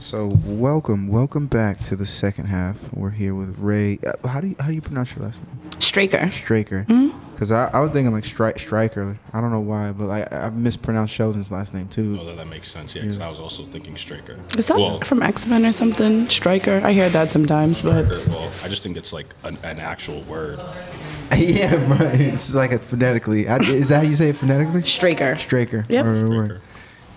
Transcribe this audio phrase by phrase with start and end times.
[0.00, 2.90] So welcome, welcome back to the second half.
[2.94, 3.98] We're here with Rae.
[3.98, 5.58] Uh, how do you how do you pronounce your last name?
[5.78, 6.30] Straker.
[6.30, 6.86] Straker.
[7.34, 9.18] Because I, I was thinking like stri- Striker.
[9.34, 12.16] I don't know why, but I I mispronounced Sheldon's last name too.
[12.18, 14.38] Although that makes sense, yeah, because I was also thinking Straker.
[14.56, 16.30] Is that well, from X Men or something?
[16.30, 16.80] Striker.
[16.82, 20.22] I hear that sometimes, but Straker, well, I just think it's like an, an actual
[20.22, 20.58] word.
[21.36, 22.18] yeah, right.
[22.18, 23.46] It's like a phonetically.
[23.46, 24.82] Is that how you say it phonetically?
[24.82, 25.36] Straker.
[25.36, 25.84] Straker.
[25.90, 26.06] Yep.
[26.06, 26.46] Right, right, right.
[26.46, 26.62] Straker.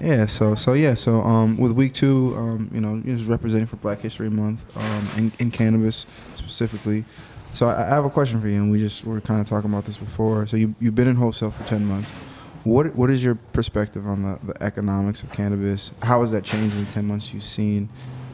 [0.04, 3.78] Yeah, so so yeah, so um, with week two, um, you know, just representing for
[3.78, 7.06] Black History Month, um, in, in cannabis specifically.
[7.54, 9.70] So I, I have a question for you, and we just were kind of talking
[9.72, 10.46] about this before.
[10.46, 12.10] So you you've been in wholesale for ten months.
[12.66, 15.94] What what is your perspective on the, the economics of cannabis?
[16.02, 17.88] How has that changed in the ten months you've seen?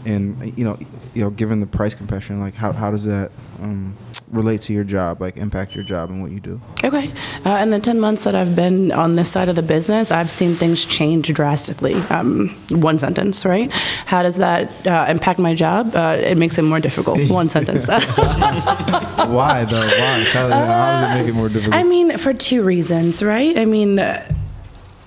[0.05, 0.77] And you know,
[1.13, 3.31] you know, given the price compression, like how how does that
[3.62, 3.95] um,
[4.31, 5.21] relate to your job?
[5.21, 6.62] Like impact your job and what you do?
[6.84, 7.12] Okay.
[7.45, 10.31] Uh, in the 10 months that I've been on this side of the business, I've
[10.31, 11.95] seen things change drastically.
[12.09, 13.71] Um, one sentence, right?
[14.05, 15.95] How does that uh, impact my job?
[15.95, 17.20] Uh, it makes it more difficult.
[17.29, 17.88] One sentence.
[17.88, 19.81] Why though?
[19.81, 20.24] Why?
[20.31, 21.76] How does it make it more difficult?
[21.76, 23.57] I mean, for two reasons, right?
[23.57, 24.26] I mean, uh,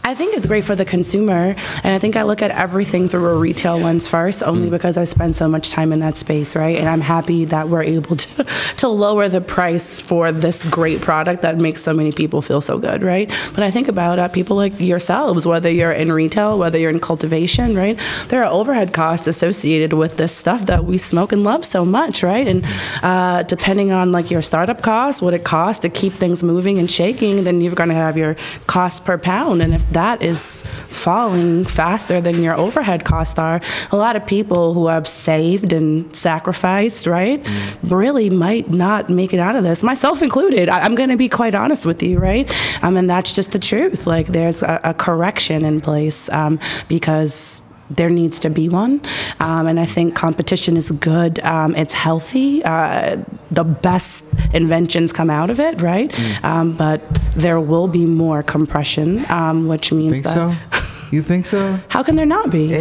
[0.04, 3.24] I think it's great for the consumer, and I think I look at everything through
[3.24, 6.76] a retail lens first, only because I spend so much time in that space, right?
[6.76, 8.44] And I'm happy that we're able to
[8.78, 12.78] to lower the price for this great product that makes so many people feel so
[12.78, 13.32] good, right?
[13.54, 16.98] But I think about uh, people like yourselves, whether you're in retail, whether you're in
[16.98, 17.96] cultivation, right?
[18.26, 22.24] There are overhead costs associated with this stuff that we smoke and love so much,
[22.24, 22.48] right?
[22.48, 22.66] And
[23.04, 26.90] uh, depending on like your startup costs, what it costs to keep things moving and
[26.90, 28.34] shaking, then you're going to have your
[28.66, 33.96] cost per pound, and if that is falling faster than your overhead costs are, a
[33.96, 37.46] lot of people who have saved and sacrificed, right,
[37.82, 40.68] really might not make it out of this, myself included.
[40.68, 42.50] I, I'm going to be quite honest with you, right?
[42.82, 44.06] Um, and that's just the truth.
[44.06, 49.00] Like, there's a, a correction in place um, because there needs to be one.
[49.40, 51.38] Um, and I think competition is good.
[51.40, 52.64] Um, it's healthy.
[52.64, 53.18] Uh,
[53.50, 54.24] the best
[54.54, 56.10] inventions come out of it, right?
[56.10, 56.44] Mm.
[56.44, 57.02] Um, but
[57.34, 60.34] there will be more compression, um, which means think that.
[60.34, 60.88] so?
[61.10, 61.78] You think so?
[61.88, 62.68] How can there not be?
[62.68, 62.78] Ew,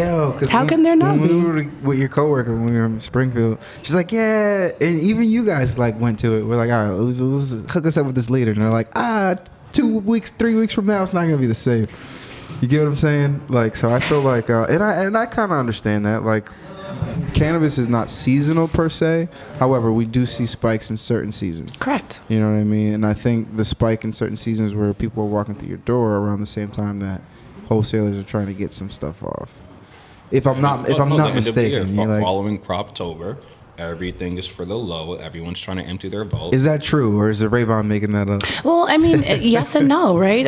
[0.47, 1.33] How when- can there not when be?
[1.33, 5.25] we were with your coworker when we were in Springfield, she's like, "Yeah," and even
[5.25, 6.43] you guys like went to it.
[6.43, 8.87] We're like, "All right, let's, let's hook us up with this leader," and they're like,
[8.95, 9.35] "Ah,
[9.73, 11.87] two weeks, three weeks from now, it's not gonna be the same."
[12.61, 13.41] You get what I'm saying?
[13.49, 16.23] Like, so I feel like, uh, and I and I kind of understand that.
[16.23, 16.47] Like,
[17.33, 19.29] cannabis is not seasonal per se.
[19.57, 21.77] However, we do see spikes in certain seasons.
[21.77, 22.19] Correct.
[22.29, 22.93] You know what I mean?
[22.93, 26.17] And I think the spike in certain seasons where people are walking through your door
[26.17, 27.21] around the same time that
[27.67, 29.63] wholesalers are trying to get some stuff off.
[30.29, 32.23] If I'm not, if I'm not the end of the year, mistaken, fo- you're like,
[32.23, 33.41] following Croptober,
[33.89, 35.13] everything is for the low.
[35.15, 36.53] Everyone's trying to empty their vault.
[36.53, 38.41] is that true or is it Ravon making that up?
[38.63, 40.45] Well, I mean, yes and no, right?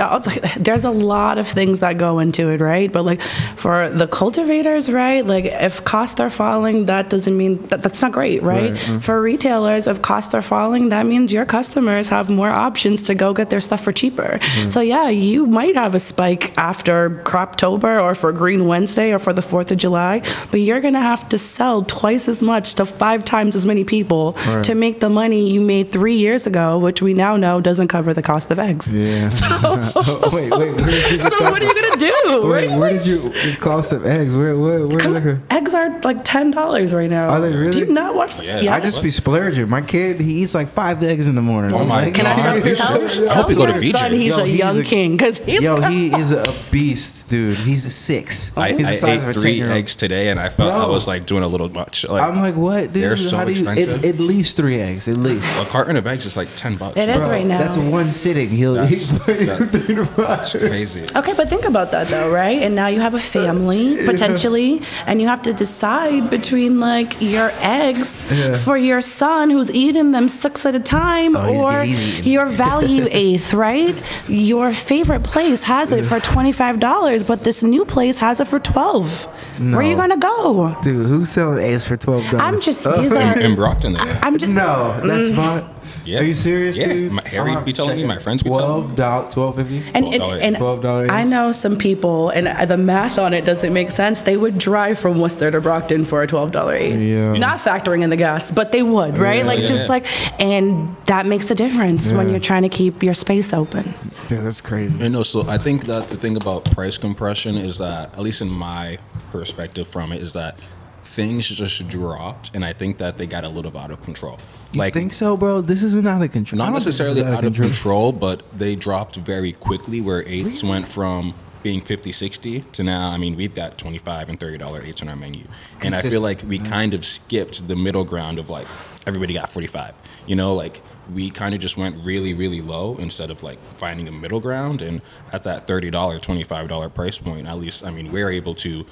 [0.58, 2.92] There's a lot of things that go into it, right?
[2.92, 3.22] But like
[3.56, 5.26] for the cultivators, right?
[5.26, 8.72] Like if costs are falling, that doesn't mean that that's not great, right?
[8.72, 9.02] Right, mm.
[9.02, 13.34] For retailers, if costs are falling, that means your customers have more options to go
[13.34, 14.40] get their stuff for cheaper.
[14.42, 14.72] Mm.
[14.72, 19.34] So yeah, you might have a spike after Croptober or for Green Wednesday or for
[19.34, 22.86] the 4th of July, but you're going to have to sell twice as much to
[22.86, 24.64] five times as many people Right.
[24.66, 28.14] to make the money you made 3 years ago, which we now know doesn't cover
[28.14, 28.94] the cost of eggs.
[28.94, 29.30] Yeah.
[29.96, 30.74] Oh, wait, wait.
[30.76, 32.14] Where did you So what are you gonna do?
[32.50, 32.78] Wait, right?
[32.80, 34.34] where did you the cost of eggs?
[34.34, 37.30] Where, where, where Come like on, Eggs are like ten dollars right now.
[37.30, 37.72] Are they really?
[37.72, 38.42] Do you not watch?
[38.42, 38.60] Yeah.
[38.60, 38.74] Yes.
[38.74, 39.70] I just be splurging.
[39.70, 41.74] My kid, he eats like five eggs in the morning.
[41.76, 43.92] Oh my like, Can I tell, tell, tell I hope you go to my BJ.
[43.98, 47.28] son he's Yo, a he's young a- king because he's Yo, he is a beast,
[47.30, 47.58] dude.
[47.58, 48.52] He's a six.
[48.58, 50.88] I, He's I the size of a ate three eggs today, and I felt I
[50.88, 52.06] was like doing a little much.
[52.08, 53.03] Like, I'm like, what, dude?
[53.04, 54.04] They're so How do you, expensive.
[54.04, 55.48] At, at least three eggs, at least.
[55.58, 56.98] a carton of eggs is like ten bucks.
[56.98, 57.58] It is Bro, right now.
[57.60, 58.50] That's one sitting.
[58.50, 60.28] He'll That's- he's putting that- three to five.
[60.28, 61.06] That's crazy.
[61.16, 62.62] Okay, but think about that though, right?
[62.62, 67.52] And now you have a family potentially, and you have to decide between like your
[67.60, 68.58] eggs Yeah.
[68.58, 72.32] for your son who's eating them six at a time, Oh, or good, he's eating.
[72.34, 73.96] your value eighth, right?
[74.28, 78.48] Your favorite place has it for twenty five dollars, but this new place has it
[78.48, 79.26] for twelve.
[79.60, 80.76] Where are you gonna go?
[80.82, 82.42] Dude, who's selling eggs for twelve dollars?
[82.42, 83.40] I'm just oh, these In, are.
[83.40, 84.20] in Brockton, there.
[84.24, 85.36] I'm just no, that's Mm.
[85.36, 85.64] not.
[86.06, 86.20] Yeah.
[86.20, 86.88] Are you serious, Yeah.
[86.88, 87.12] dude?
[87.14, 88.74] My- Harry I'll be telling me, my friends be telling me.
[88.82, 89.78] Twelve dollars, twelve fifty.
[89.94, 93.72] And, and, $12 and $12 I know some people, and the math on it doesn't
[93.74, 94.22] make sense.
[94.22, 97.34] They would drive from Worcester to Brockton for a twelve dollar eighth, Yeah.
[97.34, 99.40] not factoring in the gas, but they would, right?
[99.40, 99.46] Yeah.
[99.46, 99.68] like Yeah.
[99.68, 100.06] just like,
[100.40, 103.94] and that makes a difference when you're trying to keep your space open.
[104.30, 104.98] Yeah, that's crazy.
[105.00, 108.42] You know, so I think that the thing about price compression is that, at least
[108.42, 108.98] in my
[109.32, 110.56] perspective from it, is that
[111.04, 114.40] things just dropped, and I think that they got a little out of control.
[114.74, 115.62] You think so, bro?
[115.62, 116.58] This isn't out of control.
[116.58, 120.02] Not don't think this necessarily is out of control, but they dropped very quickly.
[120.02, 124.38] Where eighths went from being 50 60 to now i mean we've got 25 and
[124.38, 125.46] 30 dollar eights on our menu
[125.82, 128.68] and i feel like we kind of skipped the middle ground of like
[129.08, 129.94] everybody got 45
[130.28, 130.82] you know like
[131.14, 134.82] we kind of just went really really low instead of like finding a middle ground
[134.82, 135.02] and
[135.32, 138.86] at that $30 $25 price point at least i mean we're able to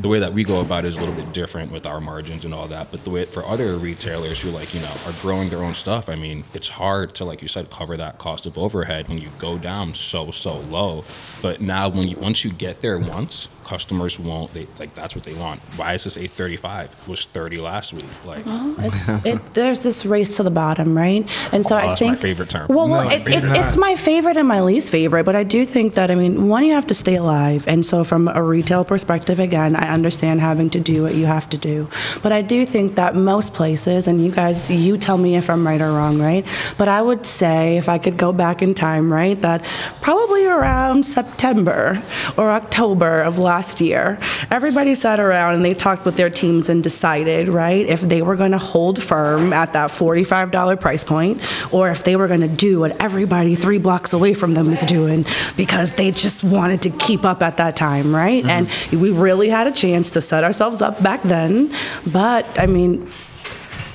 [0.00, 2.44] the way that we go about it is a little bit different with our margins
[2.44, 2.90] and all that.
[2.90, 6.08] But the way for other retailers who like you know are growing their own stuff,
[6.08, 9.28] I mean, it's hard to like you said cover that cost of overhead when you
[9.38, 11.04] go down so so low.
[11.40, 14.52] But now when you once you get there once, customers won't.
[14.54, 15.60] They like that's what they want.
[15.76, 16.94] Why is this eight thirty five?
[17.02, 18.04] It was thirty last week.
[18.24, 21.28] Like It's, it, there's this race to the bottom, right?
[21.52, 22.66] And so Oh, I that's my think favorite term.
[22.68, 25.64] Well, No, well it, it, it's my favorite and my least favorite, but I do
[25.64, 28.84] think that I mean, one, you have to stay alive, and so from a retail
[28.84, 31.86] perspective, again, I understand having to do what you have to do,
[32.22, 35.66] but I do think that most places, and you guys, you tell me if I'm
[35.66, 36.46] right or wrong, right?
[36.78, 39.62] But I would say if I could go back in time, right, that
[40.00, 42.02] probably around September
[42.38, 44.18] or October of last year,
[44.50, 48.36] everybody sat around and they talked with their teams and decided, right, if they were
[48.36, 52.48] going to hold firm at that $45 price point or if they were going to
[52.48, 55.26] do what everybody three blocks away from them was doing
[55.58, 58.42] because they just wanted to keep up at that time, right?
[58.42, 58.66] Mm-hmm.
[58.92, 61.74] And we really had a chance to set ourselves up back then.
[62.06, 63.06] But, I mean,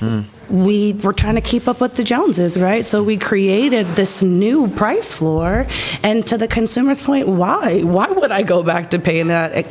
[0.00, 0.20] hmm.
[0.50, 2.84] We were trying to keep up with the Joneses, right?
[2.86, 5.66] So we created this new price floor.
[6.02, 7.82] And to the consumer's point, why?
[7.82, 9.70] Why would I go back to paying that?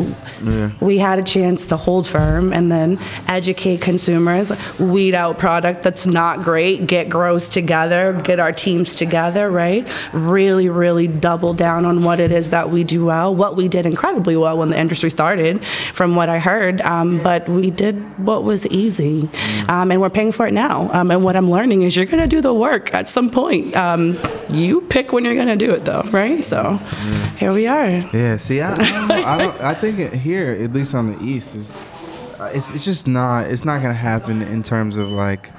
[0.82, 6.06] We had a chance to hold firm and then educate consumers, weed out product that's
[6.06, 9.88] not great, get grows together, get our teams together, right?
[10.14, 13.86] Really, really double down on what it is that we do well, what we did
[13.86, 15.64] incredibly well when the industry started,
[15.94, 16.82] from what I heard.
[16.82, 19.30] Um, but we did what was easy.
[19.70, 20.67] Um, and we're paying for it now.
[20.70, 23.76] Um, and what I'm learning is you're going to do the work at some point.
[23.76, 24.18] Um,
[24.50, 26.44] you pick when you're going to do it, though, right?
[26.44, 26.78] So
[27.38, 27.88] here we are.
[27.88, 29.16] Yeah, see, I, I, don't know.
[29.16, 31.76] I, don't, I think here, at least on the east, is
[32.40, 35.52] uh, it's, it's just not it's not gonna happen in terms of like,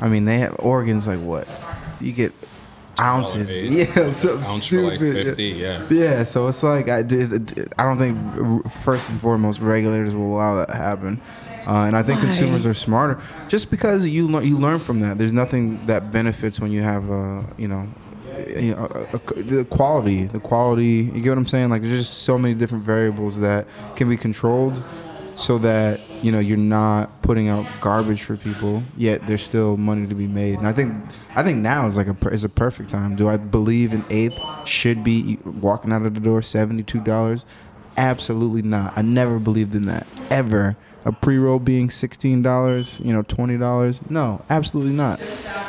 [0.00, 1.46] I mean, they have organs like what
[2.00, 2.32] you get
[2.98, 5.86] ounces, yeah, so Ounce for, like, 50, yeah.
[5.88, 6.24] yeah.
[6.24, 10.76] So it's like I, I don't think first and foremost regulators will allow that to
[10.76, 11.20] happen.
[11.66, 12.26] Uh, and I think Why?
[12.26, 15.18] consumers are smarter, just because you learn you learn from that.
[15.18, 17.88] There's nothing that benefits when you have, uh, you know,
[18.48, 21.10] you know, a, a, the quality, the quality.
[21.12, 21.70] You get what I'm saying?
[21.70, 23.66] Like there's just so many different variables that
[23.96, 24.82] can be controlled,
[25.34, 28.82] so that you know you're not putting out garbage for people.
[28.96, 30.58] Yet there's still money to be made.
[30.58, 30.94] And I think
[31.34, 33.16] I think now is like a is a perfect time.
[33.16, 37.44] Do I believe an eighth should be walking out of the door seventy two dollars?
[37.96, 38.92] Absolutely not.
[38.96, 40.76] I never believed in that ever.
[41.06, 44.02] A pre-roll being sixteen dollars, you know, twenty dollars.
[44.10, 45.20] No, absolutely not.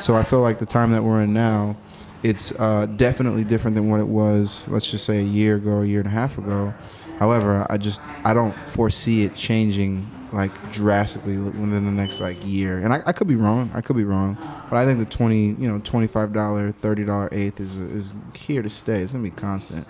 [0.01, 1.78] So I feel like the time that we're in now,
[2.24, 4.68] it's uh, definitely different than what it was.
[4.68, 6.74] Let's just say a year ago, a year and a half ago.
[7.19, 12.80] However, I just I don't foresee it changing like drastically within the next like year.
[12.80, 13.69] And I, I could be wrong.
[13.74, 14.38] I could be wrong.
[14.69, 18.16] But I think the twenty, you know, twenty five dollar, thirty dollar eighth is is
[18.36, 19.04] here to stay.
[19.04, 19.88] It's gonna be constant.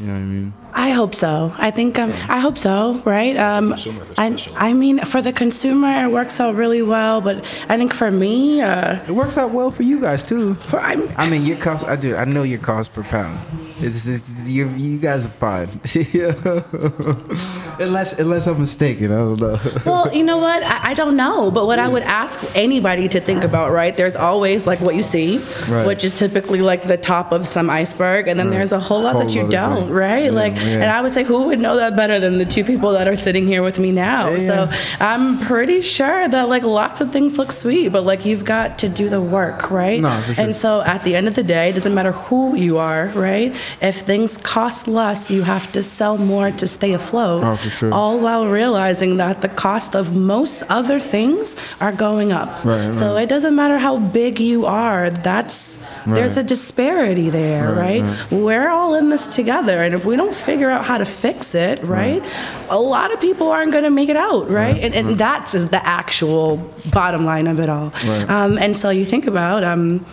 [0.00, 0.54] You know what I mean?
[0.72, 1.52] I hope so.
[1.58, 3.02] I think um, I hope so.
[3.04, 3.36] Right?
[3.36, 4.38] Um, consumer I.
[4.56, 7.20] I mean, for the consumer, it works out really well.
[7.20, 10.54] But I think for me, uh, It works out well for you guys too.
[10.54, 11.86] for, I mean, your cost.
[11.86, 12.16] I do.
[12.16, 13.38] I know your cost per pound.
[13.80, 14.70] It's, it's you.
[14.70, 15.68] You guys are fine.
[17.80, 19.12] unless unless I'm mistaken.
[19.12, 19.58] I don't know.
[19.90, 20.62] Well, you know what?
[20.62, 23.96] I, I don't know, but what I would ask anybody to think about, right?
[23.96, 25.86] There's always like what you see, Right.
[25.86, 29.14] which is typically like the top of some iceberg, and then there's a whole lot
[29.14, 29.90] Whole that you don't, thing.
[29.90, 30.24] right?
[30.26, 30.82] Yeah, like, yeah.
[30.82, 33.16] and I would say, who would know that better than the two people that are
[33.16, 34.28] sitting here with me now?
[34.30, 34.76] Yeah, So.
[35.00, 38.88] I'm pretty sure that like lots of things look sweet, but like you've got to
[38.88, 40.00] do the work, right?
[40.00, 40.44] No, for sure.
[40.44, 43.54] And so at the end of the day, it doesn't matter who you are, right?
[43.80, 47.42] If things cost less, you have to sell more to stay afloat.
[47.44, 47.92] Oh, sure.
[47.92, 52.64] All while realizing that the cost of most other things are going up.
[52.64, 53.22] Right, So right.
[53.22, 58.32] it doesn't matter how big you are, that's there's a disparity there, Right, right?
[58.32, 61.82] We're all in this together and if we don't figure out how to fix it,
[61.84, 62.22] right?
[62.70, 64.78] A lot of people aren't going to make it out, right?
[64.78, 66.56] And, and that is the actual
[66.92, 67.92] bottom line of it all.
[68.04, 68.28] Right.
[68.30, 70.04] Um, and so you think about um,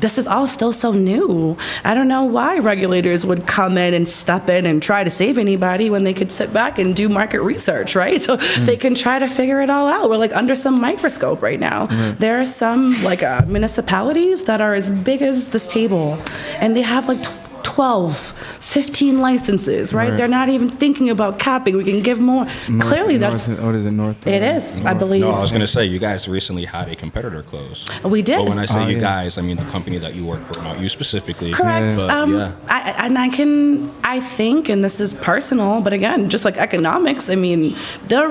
[0.00, 1.56] this is all still so new.
[1.84, 5.38] I don't know why regulators would come in and step in and try to save
[5.38, 8.20] anybody when they could sit back and do market research, right?
[8.28, 10.10] So they can try to figure it all out.
[10.10, 11.86] We're like under some microscope right now.
[12.18, 16.18] There are some like uh, municipalities that are as big as this table,
[16.60, 17.22] and they have like.
[17.22, 20.10] tw- 12, 15 licenses, right?
[20.10, 20.16] Right.
[20.18, 21.74] They're not even thinking about capping.
[21.78, 22.44] We can give more.
[22.68, 23.90] North- Clearly, that's North, what is it?
[23.92, 24.26] North.
[24.26, 24.80] it is.
[24.84, 27.86] I believe No, I was gonna say you guys recently had a competitor close.
[28.04, 28.36] We did.
[28.38, 29.00] But when I say Oh, you yeah.
[29.00, 31.50] guys, I mean the company that you work for, not you specifically.
[31.52, 31.96] Correct.
[31.96, 32.52] But um, yeah.
[32.68, 36.58] I, I- and I can, I think, and this is personal, but again, just like
[36.58, 37.74] economics, I mean,
[38.06, 38.28] there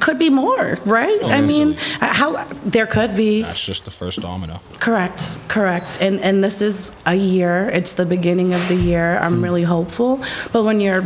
[0.00, 1.18] could be more, right?
[1.22, 1.96] Oh, I mean, easily.
[2.00, 3.40] how there could be.
[3.42, 4.60] That's just the first domino.
[4.80, 5.98] Correct, correct.
[6.02, 7.68] And and this is a year.
[7.70, 9.18] It's the beginning of the year.
[9.18, 10.22] I'm really hopeful.
[10.52, 11.04] But when you're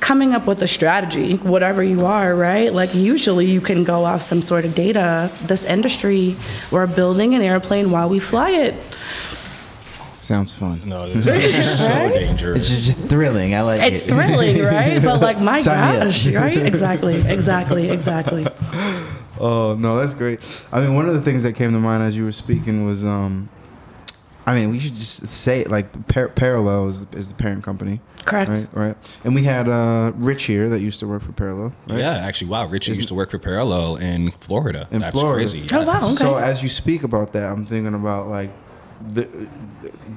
[0.00, 2.72] coming up with a strategy, whatever you are, right?
[2.72, 5.30] Like usually you can go off some sort of data.
[5.42, 6.34] This industry,
[6.70, 8.74] we're building an airplane while we fly it.
[10.14, 10.80] Sounds fun.
[10.86, 12.70] No, this is so dangerous.
[12.70, 13.54] It's just thrilling.
[13.54, 13.92] I like It's it.
[13.94, 15.02] It's thrilling, right?
[15.02, 16.58] But like my Sign gosh, right?
[16.58, 18.46] Exactly, exactly, exactly.
[19.40, 20.38] Oh no, that's great.
[20.70, 23.04] I mean, one of the things that came to mind as you were speaking was,
[23.04, 23.48] um,
[24.46, 28.00] I mean, we should just say it like par- Parallel is, is the parent company,
[28.24, 28.50] Correct.
[28.50, 28.68] right?
[28.72, 28.96] Right.
[29.24, 31.72] And we had uh, Rich here that used to work for Parallel.
[31.86, 32.00] Right?
[32.00, 32.66] Yeah, actually, wow.
[32.66, 34.88] Richie used to work for Parallel in Florida.
[34.90, 35.48] In That's Florida.
[35.48, 35.68] crazy.
[35.72, 36.14] Oh wow, okay.
[36.14, 38.50] So as you speak about that, I'm thinking about like
[39.06, 39.24] the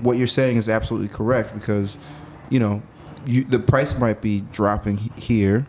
[0.02, 1.98] what you're saying is absolutely correct because
[2.50, 2.82] you know
[3.26, 5.68] you, the price might be dropping here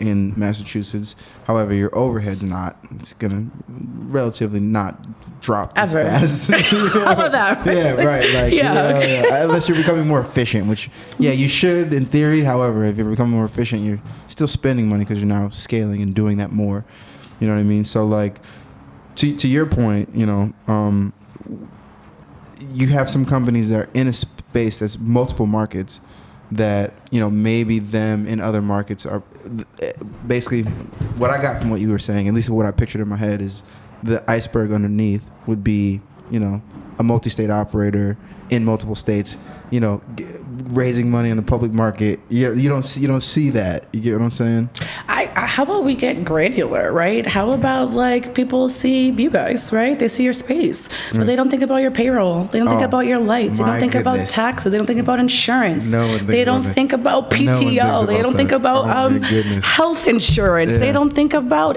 [0.00, 1.16] in Massachusetts.
[1.46, 2.76] However, your overhead's not.
[2.94, 6.08] It's gonna relatively not drop as Ever.
[6.10, 6.50] fast.
[6.50, 7.66] How about that?
[7.66, 8.22] yeah, right.
[8.34, 9.22] Like, Yeah, yeah, okay.
[9.28, 9.42] yeah.
[9.44, 12.42] Unless you're becoming more efficient, which, yeah, you should in theory.
[12.42, 16.14] However, if you're becoming more efficient, you're still spending money because you're now scaling and
[16.14, 16.84] doing that more.
[17.40, 17.84] You know what I mean?
[17.84, 18.40] So, like,
[19.16, 21.12] to to your point, you know, um,
[22.70, 26.00] you have some companies that are in a space that's multiple markets
[26.50, 29.22] that you know maybe them in other markets are
[30.26, 30.62] basically
[31.18, 32.28] what I got from what you were saying.
[32.28, 33.62] At least what I pictured in my head is
[34.02, 36.62] the iceberg underneath would be you know
[36.98, 38.16] a multi-state operator
[38.50, 39.36] in multiple states.
[39.70, 40.24] You know, g-
[40.70, 42.20] raising money in the public market.
[42.30, 43.84] You, you don't see you don't see that.
[43.92, 44.70] You get what I'm saying?
[45.08, 47.26] I, I, how about we get granular, right?
[47.26, 49.98] How about like people see you guys, right?
[49.98, 52.44] They see your space, but they don't think about your payroll.
[52.44, 53.58] They don't think Oh, about your lights.
[53.58, 54.72] They don't think about taxes.
[54.72, 55.84] They don't think about insurance.
[55.86, 58.06] No they don't about think about No PTO.
[58.06, 59.20] they about don't think about Oh, um,
[59.60, 60.72] health insurance.
[60.72, 60.78] Yeah.
[60.78, 61.76] They don't think about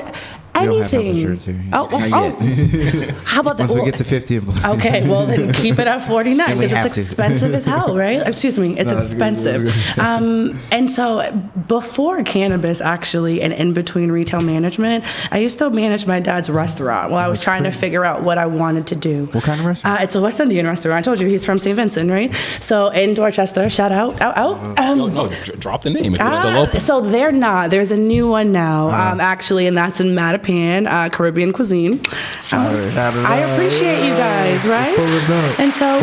[0.54, 1.16] We don't have anything.
[1.18, 1.60] insurance here.
[1.74, 3.12] Oh, oh, Not oh.
[3.26, 3.70] how about that?
[3.70, 4.64] Once we get to 50 employees.
[4.66, 7.02] Okay, well then keep it at 49 because have it's to.
[7.02, 8.22] expensive as hell, right?
[8.28, 9.96] Excuse me, it's No, that's good, that's expensive.
[9.96, 10.00] good.
[10.04, 11.32] Um, and so
[11.68, 17.12] before cannabis, actually, and in between retail management, I used to manage my dad's restaurant
[17.12, 19.26] while I was trying to figure out what I wanted to do.
[19.32, 20.00] What kind of restaurant?
[20.00, 20.98] Uh, it's a West Indian restaurant.
[21.00, 21.76] I told you he's from St.
[21.76, 22.34] Vincent, right?
[22.60, 24.80] So in Dorchester, shout out, out, out.
[24.80, 25.30] Um, No, no,
[25.60, 26.82] drop the name if it's still Ah, open.
[26.82, 27.70] So they're not.
[27.70, 29.12] There's a new one now, Uh-huh.
[29.14, 32.04] um, actually, and that's in Mattapan, uh, Caribbean cuisine.
[32.44, 34.96] Shout it- shout it I appreciate you guys, right?
[34.96, 35.60] Pull it up.
[35.60, 36.00] And so,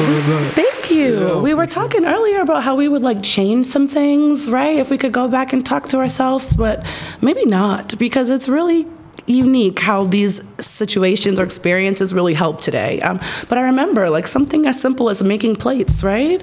[0.53, 1.39] thank you.
[1.41, 4.77] We were talking earlier about how we would like change some things, right?
[4.79, 6.85] If we could go back and talk to ourselves, but
[7.21, 8.87] maybe not, because it's really
[9.27, 12.99] unique how these situations or experiences really help today.
[13.01, 16.43] Um, but I remember like something as simple as making plates, right?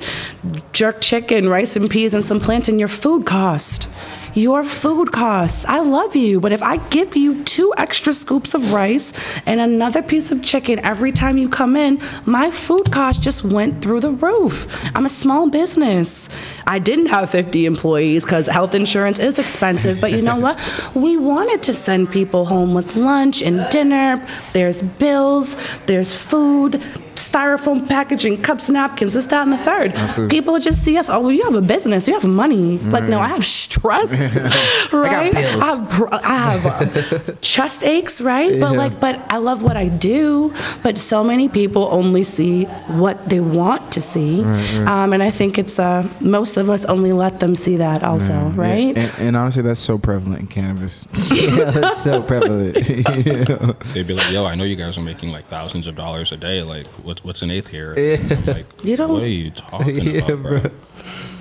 [0.71, 3.87] Jerk chicken, rice and peas, and some plantain, your food cost.
[4.35, 5.63] Your food costs.
[5.63, 9.13] I love you, but if I give you two extra scoops of rice
[9.45, 13.81] and another piece of chicken every time you come in, my food cost just went
[13.81, 14.67] through the roof.
[14.93, 16.27] I'm a small business.
[16.67, 20.59] I didn't have 50 employees because health insurance is expensive, but you know what?
[20.93, 24.25] We wanted to send people home with lunch and dinner.
[24.51, 26.83] There's bills, there's food.
[27.15, 30.29] Styrofoam packaging, cups, napkins, this, that, and the third.
[30.29, 31.09] People just see us.
[31.09, 32.07] Oh, well, you have a business.
[32.07, 32.77] You have money.
[32.79, 34.11] Like, no, I have stress,
[34.93, 35.33] right?
[35.33, 35.61] bills.
[35.61, 38.59] I have, I have uh, chest aches, right?
[38.59, 38.77] But Yeah.
[38.77, 40.53] like, but I love what I do.
[40.83, 45.57] But so many people only see what they want to see, Um, and I think
[45.57, 48.97] it's uh, most of us only let them see that also, Yeah, right?
[48.97, 51.05] And, and honestly, that's so prevalent in cannabis.
[51.31, 52.75] yeah, that's so prevalent.
[52.75, 56.37] They'd be like, "Yo, I know you guys are making like thousands of dollars a
[56.37, 56.61] day.
[56.63, 57.93] Like, what's what's an eighth here?
[58.47, 60.59] Like, You don't- what are you talking Yeah, about, bro?
[60.61, 60.71] bro.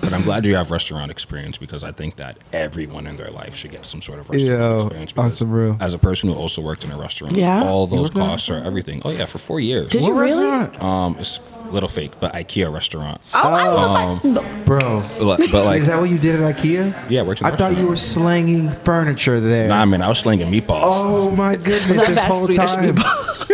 [0.01, 3.55] But I'm glad you have restaurant experience because I think that everyone in their life
[3.55, 5.13] should get some sort of restaurant Yo, experience.
[5.13, 5.79] on because some real.
[5.81, 7.65] As a person who also worked in a restaurant, Yeah?
[7.65, 9.01] all those worked in a costs are everything.
[9.07, 9.89] Oh yeah, for four years.
[9.91, 10.47] Did you What really?
[10.79, 13.19] Um, it's a little fake, but IKEA restaurant.
[13.33, 14.65] Oh, I love Um.
[14.67, 17.09] Bro, But but, like, is that what you did at IKEA?
[17.09, 19.69] yeah, I worked in a I thought you were slanging furniture there.
[19.69, 20.83] Nah, man, I was slinging meatballs.
[20.85, 22.07] Oh my goodness!
[22.09, 22.97] This whole Swedish time,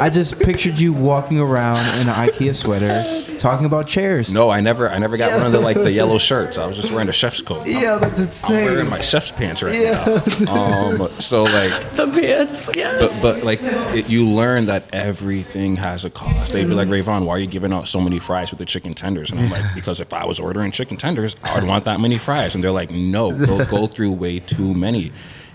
[0.00, 3.04] I just pictured you walking around in an IKEA sweater,
[3.38, 4.32] talking about chairs.
[4.32, 6.56] No, I never, I never got one of the like the yellow shirts.
[6.58, 7.66] I was just wearing a chef's coat.
[7.66, 8.56] Yeah, that's insane.
[8.56, 10.22] I'm wearing my chef's pants right Yeah.
[10.40, 10.52] now.
[10.54, 13.20] Um, so like, The pants, yes.
[13.22, 16.52] but but like, it, you learn that everything has a cost.
[16.52, 18.94] They'd be like, Ravon, why are you giving out so many fries with the chicken
[18.94, 19.30] tenders?
[19.30, 22.18] And I'm like, because if I was ordering chicken tenders, I would want that many
[22.18, 22.54] fries.
[22.54, 25.12] And they're like, no, we'll go through way too many.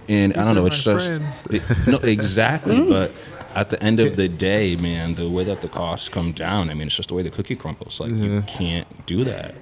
[0.07, 3.11] And I don't know, it's just it- no exactly, but.
[3.55, 6.73] At the end of the day, man, the way that the costs come down, I
[6.73, 8.01] mean, it's just the way the cookie crumbles.
[8.01, 9.55] Like, you can't do that.